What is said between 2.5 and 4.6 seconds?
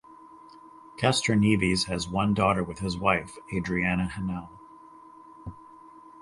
with his wife, Adriana Henao.